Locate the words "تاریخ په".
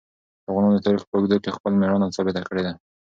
0.87-1.13